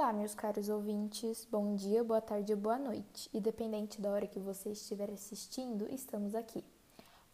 Olá, 0.00 0.12
meus 0.12 0.32
caros 0.32 0.68
ouvintes. 0.68 1.44
Bom 1.50 1.74
dia, 1.74 2.04
boa 2.04 2.20
tarde 2.20 2.54
boa 2.54 2.78
noite. 2.78 3.28
Independente 3.34 4.00
da 4.00 4.10
hora 4.10 4.28
que 4.28 4.38
você 4.38 4.70
estiver 4.70 5.10
assistindo, 5.10 5.92
estamos 5.92 6.36
aqui. 6.36 6.62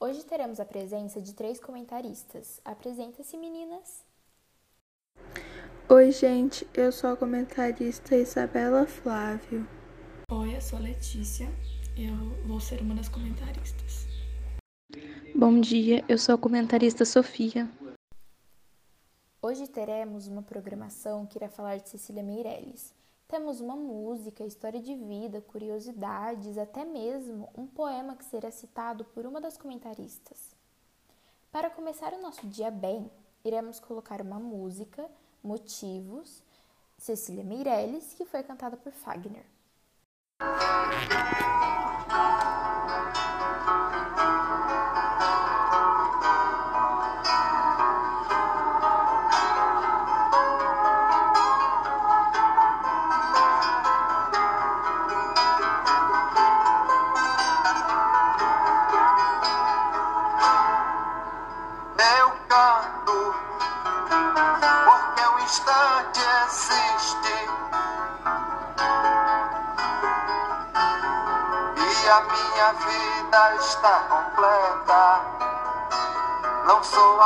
Hoje 0.01 0.25
teremos 0.25 0.59
a 0.59 0.65
presença 0.65 1.21
de 1.21 1.35
três 1.35 1.61
comentaristas. 1.61 2.63
Apresenta-se, 2.65 3.37
meninas. 3.37 4.03
Oi, 5.91 6.11
gente. 6.11 6.67
Eu 6.73 6.91
sou 6.91 7.11
a 7.11 7.17
comentarista 7.19 8.17
Isabela 8.17 8.87
Flávio. 8.87 9.69
Oi, 10.33 10.57
eu 10.57 10.61
sou 10.63 10.79
a 10.79 10.83
Letícia. 10.83 11.47
Eu 11.95 12.17
vou 12.47 12.61
ser 12.61 12.81
uma 12.81 12.95
das 12.95 13.11
comentaristas. 13.11 14.07
Bom 15.35 15.61
dia, 15.61 16.03
eu 16.09 16.17
sou 16.17 16.35
a 16.35 16.39
comentarista 16.39 17.05
Sofia. 17.05 17.69
Hoje 19.47 19.67
teremos 19.67 20.27
uma 20.27 20.41
programação 20.41 21.27
que 21.27 21.37
irá 21.37 21.51
falar 21.51 21.77
de 21.77 21.91
Cecília 21.91 22.23
Meirelles. 22.23 22.95
Temos 23.29 23.61
uma 23.61 23.77
música, 23.77 24.43
história 24.43 24.81
de 24.81 24.95
vida, 24.95 25.43
curiosidades, 25.43 26.57
até 26.57 26.83
mesmo 26.83 27.51
um 27.55 27.67
poema 27.67 28.17
que 28.17 28.25
será 28.25 28.51
citado 28.51 29.05
por 29.05 29.27
uma 29.27 29.43
das 29.43 29.59
comentaristas. 29.59 30.57
Para 31.53 31.69
começar 31.69 32.15
o 32.15 32.23
nosso 32.23 32.47
dia 32.47 32.71
bem, 32.71 33.11
iremos 33.45 33.79
colocar 33.79 34.23
uma 34.23 34.41
música, 34.41 35.07
Motivos, 35.43 36.43
Cecília 36.97 37.45
Meirelles, 37.45 38.15
que 38.15 38.25
foi 38.25 38.43
cantada 38.43 38.79
por 38.79 38.93
Fagner. 38.93 39.45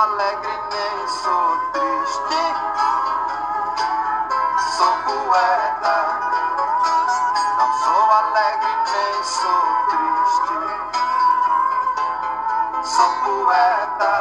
Alegre 0.08 0.58
nem 0.70 1.08
sou 1.08 1.58
triste. 1.72 2.42
Sou 4.76 4.92
poeta. 5.04 5.96
Não 7.58 7.70
sou 7.84 8.10
alegre 8.10 8.74
nem 8.88 9.24
sou 9.24 9.62
triste. 9.90 10.56
Sou 12.84 13.10
poeta. 13.24 14.12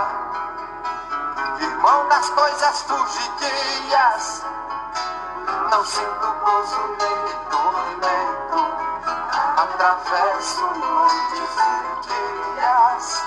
Irmão 1.60 2.08
das 2.10 2.30
coisas 2.32 2.82
fugidias. 2.82 4.46
Não 5.72 5.86
sinto 5.86 6.28
gozo 6.44 6.88
nem 7.00 7.18
tormento 7.50 8.60
atravesso 9.58 10.62
noites 10.62 11.56
e 11.58 12.08
dias 12.08 13.27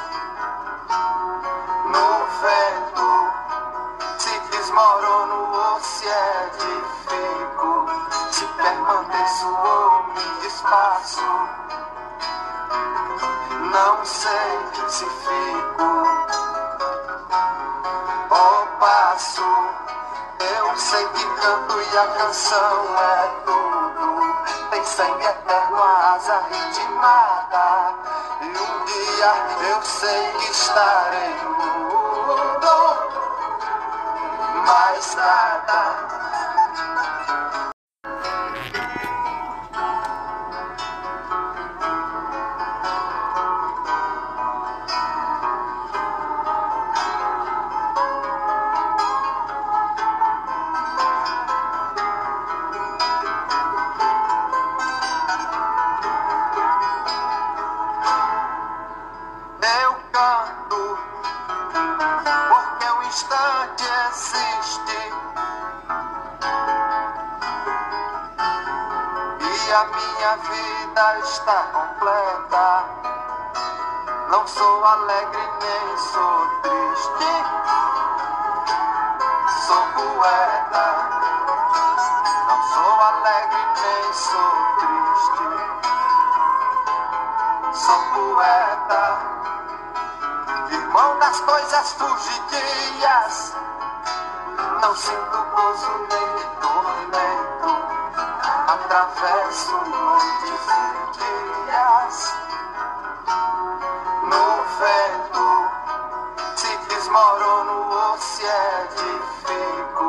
me 9.30 10.40
desfaço. 10.42 11.22
Não 13.72 14.04
sei 14.04 14.58
se 14.88 15.06
fico 15.06 15.84
ou 18.30 18.66
passo. 18.80 19.44
Eu 20.40 20.76
sei 20.76 21.06
que 21.06 21.24
canto 21.40 21.80
e 21.80 21.98
a 21.98 22.06
canção 22.08 22.98
é 22.98 23.30
tudo. 23.46 24.70
Tem 24.70 24.84
sangue 24.84 25.24
eterno 25.24 25.82
asa 25.82 26.42
ritmada 26.50 27.94
E 28.40 28.46
um 28.46 28.84
dia 28.84 29.32
eu 29.70 29.82
sei 29.82 30.32
que 30.32 30.50
estarei 30.50 31.34
no 31.42 31.50
mundo 31.50 32.74
Mais 34.66 35.14
nada 35.14 36.19
a 69.80 69.84
minha 69.84 70.36
vida 70.36 71.18
está 71.20 71.62
completa. 71.72 72.84
Não 74.28 74.46
sou 74.46 74.84
alegre 74.84 75.40
nem 75.40 75.96
sou 75.96 76.46
triste. 76.60 77.32
Sou 79.66 79.82
poeta. 79.94 80.84
Não 82.46 82.62
sou 82.74 83.00
alegre 83.00 83.64
nem 83.80 84.12
sou 84.12 84.52
triste. 84.80 85.48
Sou 87.72 88.00
poeta. 88.12 89.02
Irmão 90.72 91.18
das 91.20 91.40
coisas 91.40 91.92
fugidias. 91.94 93.56
Não 94.82 94.94
sinto 94.94 95.38
gozo 95.54 96.06
nem 96.10 96.28
tormento 96.60 97.89
atravesso 98.70 99.72
noites 99.72 100.64
e 100.68 101.18
dias 101.18 102.16
no 104.22 104.46
vento. 104.78 105.46
Se 106.54 106.70
desmorono 106.88 107.76
ou 107.90 108.18
se 108.18 108.44
edifico, 108.44 110.08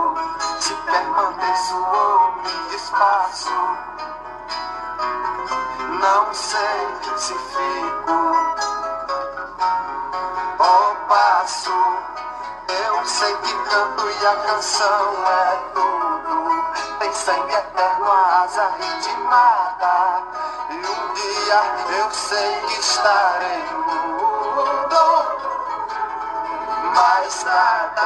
se 0.59 0.73
permaneço 0.75 1.75
ou 1.75 2.33
me 2.43 2.69
desfaço. 2.69 3.49
Não 5.99 6.31
sei 6.31 6.87
se 7.17 7.33
fico 7.33 8.17
ou 10.59 10.95
passo. 11.07 11.73
Eu 12.67 13.05
sei 13.05 13.35
que 13.37 13.53
canto 13.69 14.07
e 14.07 14.27
a 14.27 14.35
canção 14.35 15.27
é 15.27 15.55
tudo. 15.73 15.91
Tem 16.99 17.11
sangue 17.13 17.53
eterno, 17.55 17.90
asa 18.51 18.67
ritmada. 18.75 19.95
E 20.69 20.75
um 20.75 21.13
dia 21.13 21.59
eu 21.99 22.11
sei 22.11 22.61
que 22.67 22.79
estarei 22.81 23.61
nada. 27.45 28.01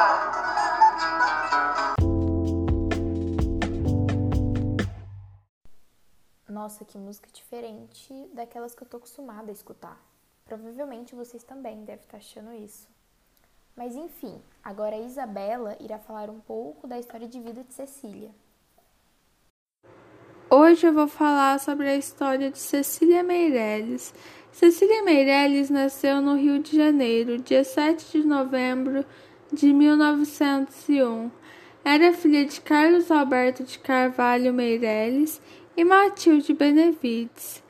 Nossa, 6.48 6.84
que 6.84 6.96
música 6.96 7.28
diferente 7.32 8.30
daquelas 8.32 8.74
que 8.74 8.82
eu 8.82 8.88
tô 8.88 8.96
acostumada 8.96 9.50
a 9.50 9.52
escutar. 9.52 10.00
Provavelmente 10.44 11.14
vocês 11.14 11.42
também 11.42 11.84
devem 11.84 12.04
estar 12.04 12.18
achando 12.18 12.52
isso. 12.52 12.88
Mas 13.74 13.94
enfim, 13.94 14.40
agora 14.64 14.96
a 14.96 15.00
Isabela 15.00 15.76
irá 15.80 15.98
falar 15.98 16.30
um 16.30 16.40
pouco 16.40 16.86
da 16.86 16.98
história 16.98 17.28
de 17.28 17.38
vida 17.40 17.62
de 17.62 17.74
Cecília. 17.74 18.32
Hoje 20.48 20.86
eu 20.86 20.92
vou 20.92 21.08
falar 21.08 21.58
sobre 21.58 21.88
a 21.88 21.96
história 21.96 22.52
de 22.52 22.58
Cecília 22.60 23.20
Meirelles. 23.20 24.14
Cecília 24.52 25.02
Meirelles 25.02 25.70
nasceu 25.70 26.20
no 26.20 26.36
Rio 26.36 26.60
de 26.60 26.76
Janeiro, 26.76 27.36
dia 27.38 27.64
7 27.64 28.20
de 28.20 28.24
novembro 28.24 29.04
de 29.52 29.72
1901. 29.72 31.32
Era 31.84 32.12
filha 32.12 32.44
de 32.44 32.60
Carlos 32.60 33.10
Alberto 33.10 33.64
de 33.64 33.76
Carvalho 33.80 34.54
Meirelles 34.54 35.42
e 35.76 35.82
Matilde 35.82 36.54
Benevides. 36.54 37.60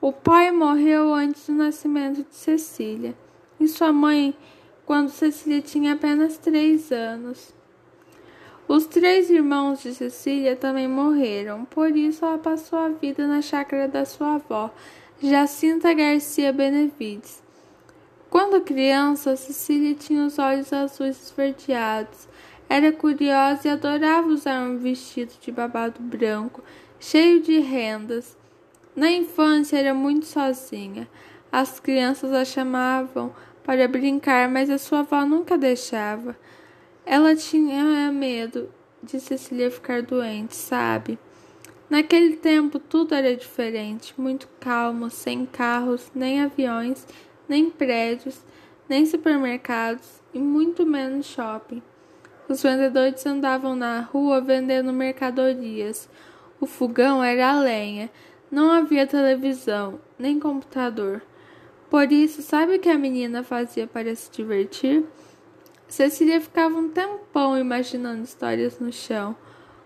O 0.00 0.12
pai 0.12 0.50
morreu 0.50 1.14
antes 1.14 1.46
do 1.46 1.52
nascimento 1.52 2.24
de 2.28 2.34
Cecília 2.34 3.16
e 3.60 3.68
sua 3.68 3.92
mãe 3.92 4.36
quando 4.84 5.08
Cecília 5.08 5.62
tinha 5.62 5.92
apenas 5.92 6.36
três 6.36 6.90
anos. 6.90 7.54
Os 8.66 8.86
três 8.86 9.28
irmãos 9.28 9.82
de 9.82 9.94
Cecília 9.94 10.56
também 10.56 10.88
morreram, 10.88 11.66
por 11.66 11.94
isso 11.94 12.24
ela 12.24 12.38
passou 12.38 12.78
a 12.78 12.88
vida 12.88 13.26
na 13.26 13.42
chácara 13.42 13.86
da 13.86 14.06
sua 14.06 14.36
avó, 14.36 14.70
Jacinta 15.22 15.92
Garcia 15.92 16.52
Benevides. 16.52 17.42
Quando 18.30 18.62
criança, 18.62 19.36
Cecília 19.36 19.94
tinha 19.94 20.24
os 20.26 20.38
olhos 20.38 20.72
azuis 20.72 21.22
esverdeados. 21.22 22.26
Era 22.68 22.90
curiosa 22.90 23.68
e 23.68 23.70
adorava 23.70 24.26
usar 24.28 24.60
um 24.62 24.78
vestido 24.78 25.32
de 25.40 25.52
babado 25.52 26.00
branco, 26.00 26.60
cheio 26.98 27.40
de 27.40 27.60
rendas. 27.60 28.36
Na 28.96 29.10
infância 29.10 29.76
era 29.76 29.94
muito 29.94 30.26
sozinha. 30.26 31.06
As 31.52 31.78
crianças 31.78 32.32
a 32.32 32.44
chamavam 32.44 33.32
para 33.62 33.86
brincar, 33.86 34.48
mas 34.48 34.68
a 34.68 34.78
sua 34.78 35.00
avó 35.00 35.24
nunca 35.24 35.56
deixava. 35.56 36.36
Ela 37.06 37.36
tinha 37.36 38.10
medo 38.10 38.70
de 39.02 39.20
Cecília 39.20 39.70
ficar 39.70 40.02
doente, 40.02 40.56
sabe? 40.56 41.18
Naquele 41.90 42.36
tempo 42.36 42.78
tudo 42.78 43.14
era 43.14 43.36
diferente, 43.36 44.14
muito 44.16 44.48
calmo, 44.58 45.10
sem 45.10 45.44
carros, 45.44 46.10
nem 46.14 46.40
aviões, 46.40 47.06
nem 47.46 47.70
prédios, 47.70 48.40
nem 48.88 49.04
supermercados 49.04 50.22
e 50.32 50.38
muito 50.38 50.86
menos 50.86 51.26
shopping. 51.26 51.82
Os 52.48 52.62
vendedores 52.62 53.24
andavam 53.26 53.76
na 53.76 54.00
rua 54.00 54.40
vendendo 54.40 54.92
mercadorias. 54.92 56.08
O 56.60 56.66
fogão 56.66 57.22
era 57.22 57.50
a 57.50 57.60
lenha. 57.60 58.10
Não 58.50 58.70
havia 58.70 59.06
televisão, 59.06 60.00
nem 60.18 60.38
computador. 60.40 61.22
Por 61.90 62.10
isso, 62.10 62.42
sabe 62.42 62.76
o 62.76 62.80
que 62.80 62.88
a 62.88 62.98
menina 62.98 63.42
fazia 63.42 63.86
para 63.86 64.14
se 64.14 64.30
divertir? 64.30 65.04
Cecília 65.94 66.40
ficava 66.40 66.76
um 66.76 66.88
tempão 66.88 67.56
imaginando 67.56 68.24
histórias 68.24 68.80
no 68.80 68.92
chão, 68.92 69.36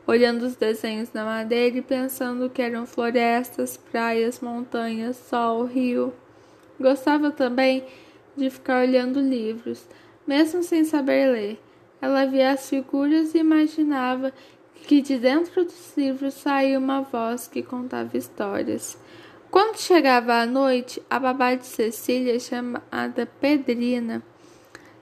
olhando 0.06 0.46
os 0.46 0.56
desenhos 0.56 1.12
na 1.12 1.22
madeira 1.22 1.76
e 1.76 1.82
pensando 1.82 2.48
que 2.48 2.62
eram 2.62 2.86
florestas, 2.86 3.76
praias, 3.76 4.40
montanhas, 4.40 5.18
sol, 5.18 5.66
rio. 5.66 6.14
Gostava 6.80 7.30
também 7.30 7.84
de 8.34 8.48
ficar 8.48 8.80
olhando 8.80 9.20
livros, 9.20 9.86
mesmo 10.26 10.62
sem 10.62 10.82
saber 10.82 11.30
ler. 11.30 11.62
Ela 12.00 12.24
via 12.24 12.52
as 12.52 12.70
figuras 12.70 13.34
e 13.34 13.38
imaginava 13.40 14.32
que 14.86 15.02
de 15.02 15.18
dentro 15.18 15.62
dos 15.62 15.94
livros 15.94 16.32
saía 16.32 16.78
uma 16.78 17.02
voz 17.02 17.46
que 17.46 17.62
contava 17.62 18.16
histórias. 18.16 18.96
Quando 19.50 19.76
chegava 19.76 20.36
a 20.36 20.46
noite, 20.46 21.02
a 21.10 21.18
babá 21.18 21.54
de 21.54 21.66
Cecília, 21.66 22.40
chamada 22.40 23.26
Pedrina, 23.38 24.22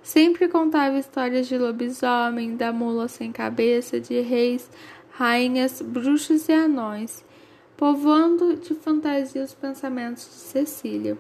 sempre 0.07 0.47
contava 0.47 0.97
histórias 0.97 1.49
de 1.49 1.59
lobisomem, 1.59 2.57
da 2.57 2.73
mula 2.73 3.09
sem 3.09 3.33
cabeça, 3.33 3.99
de 3.99 4.21
reis, 4.21 4.71
rainhas, 5.11 5.83
bruxos 5.83 6.49
e 6.49 6.53
anões, 6.53 7.25
povoando 7.77 8.55
de 8.55 8.73
fantasia 8.73 9.43
os 9.43 9.53
pensamentos 9.53 10.23
de 10.23 10.31
Cecília. 10.31 11.19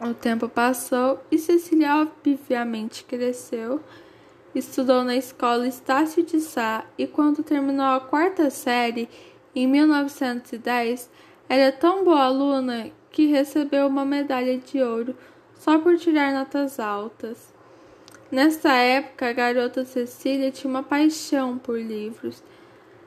O 0.00 0.14
tempo 0.14 0.48
passou 0.48 1.20
e 1.30 1.36
Cecília 1.36 1.96
obviamente 1.96 3.04
cresceu, 3.04 3.82
estudou 4.54 5.04
na 5.04 5.14
escola 5.14 5.68
Estácio 5.68 6.22
de 6.22 6.40
Sá 6.40 6.86
e 6.96 7.06
quando 7.06 7.42
terminou 7.42 7.84
a 7.84 8.00
quarta 8.00 8.48
série, 8.48 9.10
em 9.54 9.66
1910, 9.66 11.10
era 11.50 11.70
tão 11.70 12.02
boa 12.02 12.22
aluna 12.24 12.90
que 13.10 13.26
recebeu 13.26 13.86
uma 13.88 14.06
medalha 14.06 14.56
de 14.56 14.82
ouro 14.82 15.14
só 15.54 15.78
por 15.78 15.98
tirar 15.98 16.32
notas 16.32 16.80
altas. 16.80 17.53
Nessa 18.30 18.72
época, 18.72 19.28
a 19.28 19.32
garota 19.32 19.84
Cecília 19.84 20.50
tinha 20.50 20.70
uma 20.70 20.82
paixão 20.82 21.58
por 21.58 21.78
livros. 21.78 22.42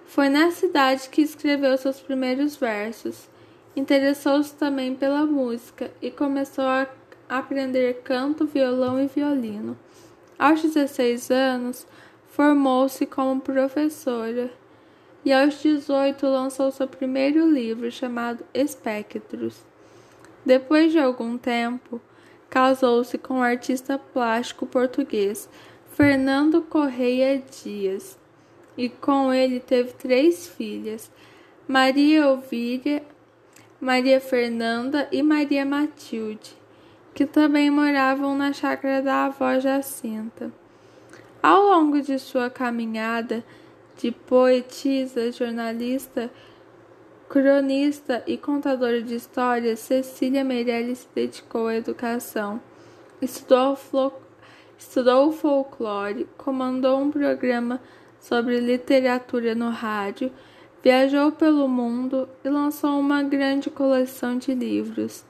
Foi 0.05 0.29
nessa 0.29 0.65
idade 0.65 1.09
que 1.09 1.21
escreveu 1.21 1.77
seus 1.77 1.99
primeiros 1.99 2.55
versos. 2.55 3.29
Interessou-se 3.75 4.53
também 4.55 4.95
pela 4.95 5.25
música 5.25 5.91
e 6.01 6.09
começou 6.09 6.63
a 6.63 6.87
aprender 7.27 8.01
canto, 8.03 8.45
violão 8.45 8.99
e 9.01 9.07
violino. 9.07 9.77
Aos 10.39 10.61
16 10.61 11.31
anos, 11.31 11.87
formou-se 12.29 13.05
como 13.05 13.41
professora 13.41 14.51
e 15.25 15.33
aos 15.33 15.61
18 15.61 16.25
lançou 16.25 16.71
seu 16.71 16.87
primeiro 16.87 17.49
livro 17.51 17.91
chamado 17.91 18.45
Espectros. 18.53 19.65
Depois 20.45 20.91
de 20.91 20.99
algum 20.99 21.37
tempo, 21.37 21.99
casou-se 22.49 23.17
com 23.17 23.39
o 23.39 23.43
artista 23.43 23.97
plástico 23.97 24.65
português 24.65 25.49
Fernando 25.91 26.61
Correia 26.61 27.41
Dias 27.63 28.17
e 28.77 28.87
com 28.87 29.33
ele 29.33 29.59
teve 29.59 29.93
três 29.93 30.47
filhas, 30.47 31.11
Maria 31.67 32.21
Elvíria, 32.21 33.03
Maria 33.81 34.21
Fernanda 34.21 35.07
e 35.11 35.23
Maria 35.23 35.65
Matilde, 35.65 36.55
que 37.13 37.25
também 37.25 37.71
moravam 37.71 38.37
na 38.37 38.53
chácara 38.53 39.01
da 39.01 39.25
avó 39.25 39.59
Jacinta. 39.59 40.51
Ao 41.41 41.63
longo 41.63 42.01
de 42.01 42.19
sua 42.19 42.49
caminhada 42.49 43.43
de 43.97 44.11
poetisa, 44.11 45.31
jornalista, 45.31 46.29
cronista 47.29 48.23
e 48.25 48.37
contadora 48.37 49.01
de 49.01 49.15
histórias, 49.15 49.79
Cecília 49.79 50.43
Meirelles 50.43 50.99
se 50.99 51.07
dedicou 51.13 51.67
à 51.67 51.75
educação. 51.75 52.61
Estudou, 53.21 53.77
estudou 54.77 55.29
o 55.29 55.31
folclore, 55.31 56.27
comandou 56.37 56.99
um 56.99 57.11
programa 57.11 57.81
sobre 58.19 58.59
literatura 58.59 59.55
no 59.55 59.69
rádio 59.69 60.31
Viajou 60.87 61.33
pelo 61.33 61.67
mundo 61.67 62.29
e 62.45 62.49
lançou 62.49 62.97
uma 62.97 63.21
grande 63.21 63.69
coleção 63.69 64.37
de 64.37 64.53
livros. 64.53 65.25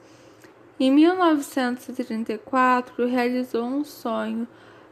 Em 0.78 0.88
1934, 0.92 3.08
realizou 3.08 3.64
um 3.64 3.82
sonho. 3.82 4.46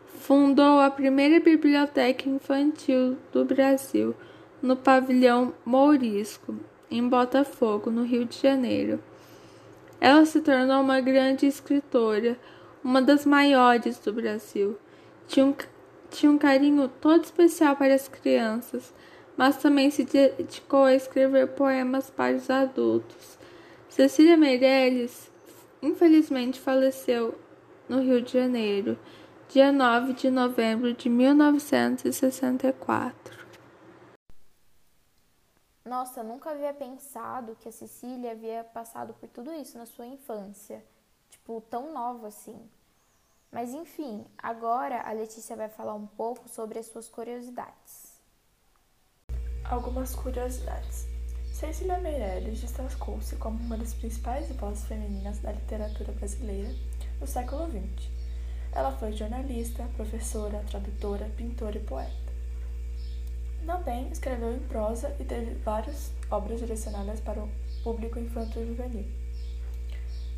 Fundou 0.06 0.80
a 0.80 0.90
primeira 0.90 1.38
biblioteca 1.38 2.28
infantil 2.28 3.16
do 3.32 3.44
Brasil, 3.44 4.12
no 4.60 4.74
pavilhão 4.74 5.54
Mourisco, 5.64 6.56
em 6.90 7.08
Botafogo, 7.08 7.90
no 7.90 8.02
Rio 8.02 8.24
de 8.24 8.38
Janeiro. 8.38 9.00
Ela 10.00 10.26
se 10.26 10.40
tornou 10.40 10.80
uma 10.80 11.00
grande 11.00 11.46
escritora, 11.46 12.38
uma 12.82 13.00
das 13.00 13.24
maiores 13.24 13.98
do 13.98 14.12
Brasil. 14.12 14.76
Tinha 15.26 15.46
um, 15.46 15.54
tinha 16.10 16.30
um 16.30 16.38
carinho 16.38 16.88
todo 17.00 17.24
especial 17.24 17.76
para 17.76 17.94
as 17.94 18.08
crianças 18.08 18.92
mas 19.36 19.58
também 19.58 19.90
se 19.90 20.04
dedicou 20.04 20.84
a 20.84 20.94
escrever 20.94 21.48
poemas 21.48 22.08
para 22.08 22.36
os 22.36 22.48
adultos. 22.48 23.36
Cecília 23.88 24.36
Meirelles, 24.36 25.30
infelizmente, 25.82 26.58
faleceu 26.58 27.38
no 27.88 28.00
Rio 28.00 28.20
de 28.22 28.32
Janeiro, 28.32 28.98
dia 29.48 29.70
9 29.70 30.14
de 30.14 30.28
novembro 30.30 30.92
de 30.92 31.08
1964. 31.08 33.35
Nossa, 35.86 36.20
nunca 36.20 36.50
havia 36.50 36.74
pensado 36.74 37.56
que 37.60 37.68
a 37.68 37.72
Cecília 37.72 38.32
havia 38.32 38.64
passado 38.64 39.14
por 39.14 39.28
tudo 39.28 39.54
isso 39.54 39.78
na 39.78 39.86
sua 39.86 40.04
infância. 40.04 40.84
Tipo, 41.30 41.60
tão 41.60 41.92
nova 41.92 42.26
assim. 42.26 42.60
Mas 43.52 43.72
enfim, 43.72 44.26
agora 44.36 45.00
a 45.02 45.12
Letícia 45.12 45.54
vai 45.54 45.68
falar 45.68 45.94
um 45.94 46.08
pouco 46.08 46.48
sobre 46.48 46.80
as 46.80 46.86
suas 46.86 47.08
curiosidades. 47.08 48.20
Algumas 49.64 50.12
curiosidades. 50.16 51.06
Cecília 51.54 52.00
Meirelles 52.00 52.60
destacou-se 52.60 53.36
como 53.36 53.56
uma 53.60 53.78
das 53.78 53.94
principais 53.94 54.50
vozes 54.56 54.84
femininas 54.86 55.38
da 55.38 55.52
literatura 55.52 56.12
brasileira 56.12 56.74
no 57.20 57.28
século 57.28 57.64
XX. 57.70 58.10
Ela 58.72 58.90
foi 58.90 59.12
jornalista, 59.12 59.88
professora, 59.94 60.64
tradutora, 60.68 61.30
pintora 61.36 61.78
e 61.78 61.84
poeta. 61.84 62.25
Também 63.66 64.08
escreveu 64.12 64.54
em 64.54 64.60
prosa 64.60 65.12
e 65.18 65.24
teve 65.24 65.54
várias 65.56 66.12
obras 66.30 66.60
direcionadas 66.60 67.18
para 67.18 67.42
o 67.42 67.50
público 67.82 68.16
infanto-juvenil. 68.16 69.04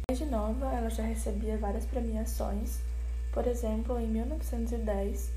Desde 0.08 0.25
nova, 0.25 0.73
ela 0.75 0.88
já 0.88 1.02
recebia 1.02 1.58
várias 1.58 1.85
premiações, 1.85 2.78
por 3.30 3.47
exemplo, 3.47 4.00
em 4.00 4.06
1910, 4.06 5.30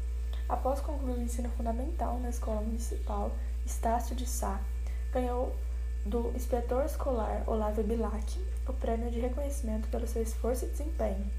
após 0.47 0.79
concluir 0.79 1.17
o 1.17 1.21
ensino 1.21 1.49
fundamental 1.49 2.17
na 2.19 2.29
Escola 2.29 2.61
Municipal 2.61 3.29
Estácio 3.65 4.15
de 4.15 4.25
Sá, 4.25 4.61
ganhou 5.11 5.53
do 6.05 6.31
inspetor 6.33 6.85
escolar 6.85 7.43
Olavo 7.45 7.83
Bilac 7.83 8.39
o 8.67 8.73
prêmio 8.73 9.11
de 9.11 9.19
reconhecimento 9.19 9.89
pelo 9.89 10.07
seu 10.07 10.21
esforço 10.21 10.63
e 10.63 10.69
desempenho. 10.69 11.29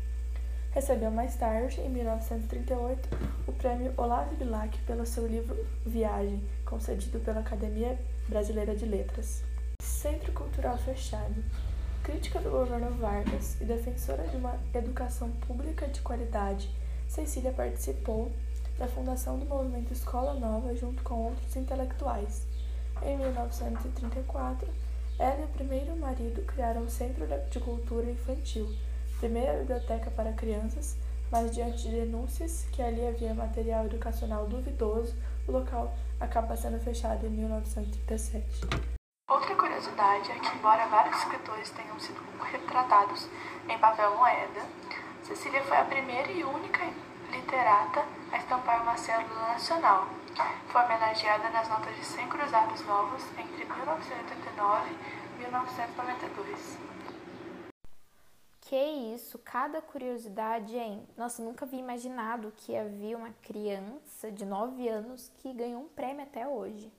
Recebeu 0.75 1.11
mais 1.11 1.37
tarde, 1.37 1.83
em 1.83 1.91
1938, 1.91 3.07
o 3.47 3.52
prêmio 3.52 3.93
Olavo 3.95 4.35
Bilac 4.37 4.79
pelo 4.87 5.05
seu 5.05 5.26
livro 5.26 5.67
Viagem, 5.85 6.43
concedido 6.64 7.21
pela 7.21 7.41
Academia 7.41 7.99
Brasileira 8.26 8.75
de 8.75 8.87
Letras. 8.87 9.45
Centro 9.83 10.33
Cultural 10.33 10.79
Fechado. 10.79 11.45
Crítica 12.02 12.41
do 12.41 12.50
governo 12.50 12.88
Vargas 12.93 13.61
e 13.61 13.64
defensora 13.67 14.26
de 14.29 14.37
uma 14.38 14.59
educação 14.73 15.31
pública 15.47 15.87
de 15.87 16.00
qualidade, 16.00 16.75
Cecília 17.07 17.52
participou 17.52 18.33
da 18.79 18.88
fundação 18.88 19.38
do 19.38 19.45
movimento 19.45 19.93
Escola 19.93 20.33
Nova 20.33 20.75
junto 20.75 21.02
com 21.02 21.17
outros 21.17 21.55
intelectuais. 21.55 22.47
Em 23.02 23.19
1934, 23.19 24.67
ela 25.19 25.43
e 25.43 25.45
o 25.45 25.49
primeiro 25.49 25.95
marido 25.97 26.41
criaram 26.47 26.81
o 26.85 26.91
Centro 26.91 27.26
de 27.50 27.61
Cultura 27.61 28.11
Infantil, 28.11 28.75
primeira 29.23 29.52
biblioteca 29.59 30.11
para 30.11 30.33
crianças, 30.33 30.97
mas 31.31 31.55
diante 31.55 31.85
de 31.85 31.91
denúncias 31.91 32.67
que 32.73 32.83
ali 32.83 33.07
havia 33.07 33.33
material 33.33 33.87
educacional 33.87 34.49
duvidoso, 34.49 35.14
o 35.47 35.52
local 35.52 35.95
acaba 36.19 36.57
sendo 36.57 36.81
fechado 36.81 37.25
em 37.25 37.31
1937. 37.31 38.67
Outra 39.31 39.55
curiosidade 39.55 40.29
é 40.29 40.38
que, 40.41 40.57
embora 40.57 40.88
vários 40.88 41.17
escritores 41.19 41.71
tenham 41.71 42.00
sido 42.00 42.21
retratados 42.50 43.29
em 43.69 43.79
papel 43.79 44.17
moeda, 44.17 44.61
Cecília 45.23 45.62
foi 45.62 45.76
a 45.76 45.85
primeira 45.85 46.33
e 46.33 46.43
única 46.43 46.83
literata 47.31 48.05
a 48.33 48.38
estampar 48.38 48.83
uma 48.83 48.97
célula 48.97 49.52
nacional. 49.52 50.09
Foi 50.67 50.83
homenageada 50.83 51.49
nas 51.50 51.69
notas 51.69 51.95
de 51.95 52.05
100 52.05 52.26
cruzados 52.26 52.85
novos 52.87 53.23
entre 53.38 53.64
1989 53.64 54.91
e 54.91 55.43
1992. 55.43 56.91
Que 58.73 59.12
isso, 59.14 59.38
cada 59.38 59.83
curiosidade, 59.83 60.75
hein? 60.75 61.07
Nossa, 61.14 61.45
nunca 61.45 61.67
havia 61.67 61.79
imaginado 61.79 62.55
que 62.57 62.75
havia 62.75 63.19
uma 63.19 63.31
criança 63.43 64.33
de 64.33 64.47
9 64.47 64.88
anos 64.88 65.31
que 65.41 65.52
ganhou 65.52 65.83
um 65.83 65.88
prêmio 65.91 66.23
até 66.23 66.49
hoje. 66.49 66.91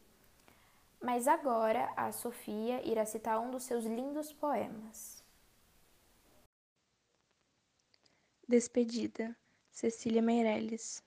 Mas 1.01 1.27
agora 1.27 1.91
a 1.97 2.11
Sofia 2.11 2.87
irá 2.87 3.07
citar 3.07 3.39
um 3.39 3.49
dos 3.49 3.63
seus 3.63 3.85
lindos 3.85 4.31
poemas. 4.31 5.23
Despedida, 8.47 9.35
Cecília 9.71 10.21
Meirelles. 10.21 11.03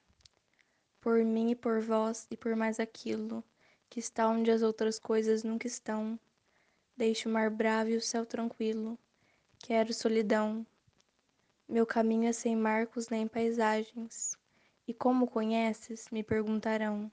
Por 1.00 1.25
mim 1.25 1.52
e 1.52 1.54
por 1.54 1.80
vós 1.80 2.26
e 2.28 2.37
por 2.37 2.56
mais 2.56 2.80
aquilo 2.80 3.44
que 3.88 4.00
está 4.00 4.26
onde 4.26 4.50
as 4.50 4.62
outras 4.62 4.99
coisas 4.99 5.44
nunca 5.44 5.68
estão. 5.68 6.18
Deixo 6.96 7.28
o 7.28 7.32
mar 7.32 7.50
bravo 7.50 7.90
e 7.90 7.96
o 7.96 8.02
céu 8.02 8.26
tranquilo. 8.26 8.99
Quero 9.58 9.92
solidão. 9.92 10.64
Meu 11.68 11.84
caminho 11.84 12.28
é 12.28 12.32
sem 12.32 12.54
marcos 12.54 13.08
nem 13.08 13.26
paisagens. 13.26 14.38
E 14.86 14.94
como 14.94 15.26
conheces, 15.26 16.08
me 16.12 16.22
perguntarão, 16.22 17.10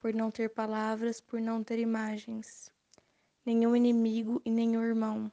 por 0.00 0.14
não 0.14 0.30
ter 0.30 0.48
palavras, 0.48 1.20
por 1.20 1.38
não 1.38 1.62
ter 1.62 1.78
imagens. 1.78 2.72
Nenhum 3.44 3.76
inimigo 3.76 4.40
e 4.42 4.50
nenhum 4.50 4.82
irmão. 4.82 5.30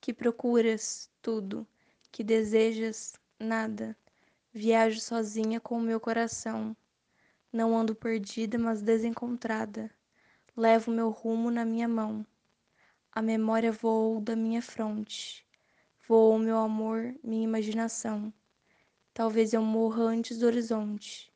Que 0.00 0.14
procuras 0.14 1.10
tudo, 1.20 1.66
que 2.10 2.24
desejas 2.24 3.12
nada. 3.38 3.94
Viajo 4.54 5.00
sozinha 5.00 5.60
com 5.60 5.76
o 5.76 5.82
meu 5.82 6.00
coração. 6.00 6.74
Não 7.52 7.76
ando 7.76 7.94
perdida, 7.94 8.58
mas 8.58 8.80
desencontrada. 8.80 9.90
Levo 10.56 10.90
meu 10.90 11.10
rumo 11.10 11.50
na 11.50 11.64
minha 11.64 11.86
mão. 11.86 12.24
A 13.12 13.22
memória 13.22 13.72
voou 13.72 14.20
da 14.20 14.34
minha 14.36 14.62
fronte. 14.62 15.46
Voou 16.06 16.38
meu 16.38 16.56
amor, 16.56 17.14
minha 17.22 17.44
imaginação. 17.44 18.32
Talvez 19.12 19.52
eu 19.52 19.62
morra 19.62 20.02
antes 20.02 20.38
do 20.38 20.46
horizonte. 20.46 21.32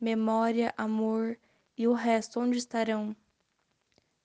Memória, 0.00 0.72
amor 0.76 1.38
e 1.76 1.86
o 1.86 1.92
resto 1.92 2.40
onde 2.40 2.58
estarão? 2.58 3.14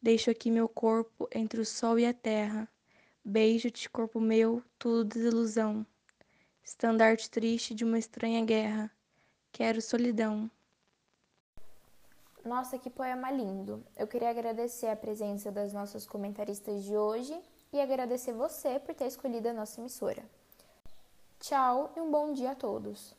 Deixo 0.02 0.30
aqui 0.30 0.52
meu 0.52 0.68
corpo 0.68 1.28
entre 1.34 1.60
o 1.60 1.66
sol 1.66 1.98
e 1.98 2.06
a 2.06 2.14
terra. 2.14 2.68
Beijo-te, 3.24 3.90
corpo 3.90 4.20
meu, 4.20 4.64
tudo 4.78 5.04
desilusão 5.04 5.86
estandarte 6.64 7.30
triste 7.30 7.76
de 7.76 7.84
uma 7.84 8.00
estranha 8.00 8.44
guerra. 8.46 8.90
Quero 9.52 9.82
solidão. 9.82 10.50
Nossa, 12.44 12.78
que 12.78 12.90
poema 12.90 13.32
lindo! 13.32 13.86
Eu 13.96 14.06
queria 14.06 14.30
agradecer 14.30 14.88
a 14.88 14.98
presença 14.98 15.50
das 15.50 15.72
nossas 15.72 16.06
comentaristas 16.06 16.84
de 16.84 16.98
hoje 16.98 17.34
e 17.72 17.80
agradecer 17.80 18.34
você 18.34 18.80
por 18.80 18.94
ter 18.94 19.06
escolhido 19.06 19.48
a 19.48 19.54
nossa 19.54 19.80
emissora. 19.80 20.24
Tchau 21.40 21.94
e 21.96 22.02
um 22.02 22.12
bom 22.12 22.34
dia 22.34 22.52
a 22.52 22.56
todos! 22.56 23.16